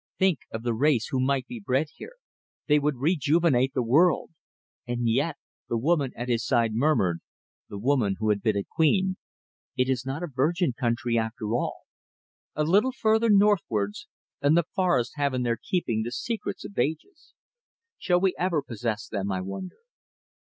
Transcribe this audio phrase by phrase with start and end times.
[0.17, 2.13] Think of the race who might be bred here!
[2.65, 4.31] They would rejuvenate the world!"
[4.87, 5.37] "And yet,"
[5.69, 7.19] the woman at his side murmured,
[7.69, 9.17] the woman who had been a queen,
[9.77, 11.81] "it is not a virgin country after all.
[12.55, 14.07] A little further northwards
[14.41, 17.35] and the forests have in their keeping the secrets of ages.
[17.99, 19.77] Shall we ever possess them, I wonder!"